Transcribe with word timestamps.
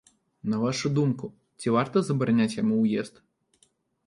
На 0.53 0.61
вашую 0.63 0.89
думку, 0.99 1.25
ці 1.59 1.75
варта 1.75 2.03
забараняць 2.09 2.49
яму 2.63 2.75
ўезд? 2.87 3.23